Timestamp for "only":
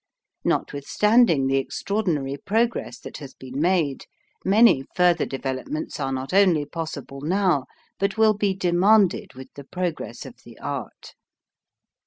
6.33-6.65